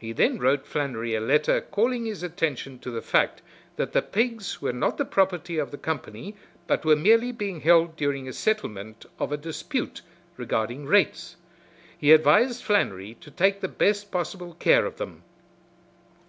[0.00, 3.42] He then wrote Flannery a letter calling his attention to the fact
[3.76, 6.34] that the pigs were not the property of the company
[6.66, 10.02] but were merely being held during a settlement of a dispute
[10.36, 11.36] regarding rates.
[11.96, 15.22] He advised Flannery to take the best possible care of them.